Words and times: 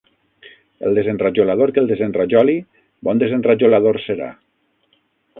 El 0.87 0.95
desenrajolador 0.99 1.73
que 1.75 1.83
el 1.83 1.89
desenrajoli, 1.91 2.55
bon 3.09 3.21
desenrajolador 3.25 4.01
serà. 4.07 4.31